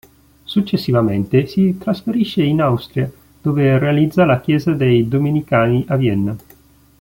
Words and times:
Successivamente 0.45 1.45
si 1.45 1.77
trasferisce 1.77 2.41
in 2.41 2.59
Austria, 2.59 3.07
dove 3.39 3.77
realizza 3.77 4.25
la 4.25 4.41
chiesa 4.41 4.73
dei 4.73 5.07
Domenicani 5.07 5.85
a 5.89 5.95
Vienna. 5.95 6.35